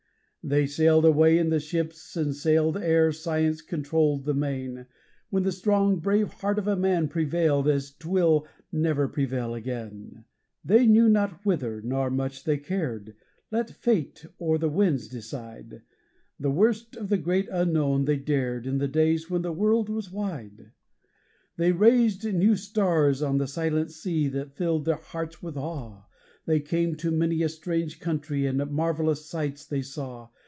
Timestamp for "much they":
12.09-12.57